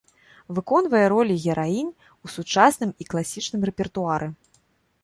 Выконвае 0.59 1.01
ролі 1.13 1.35
гераінь 1.43 1.91
у 2.09 2.33
сучасным 2.37 2.91
і 3.05 3.09
класічным 3.13 3.61
рэпертуары. 3.73 4.27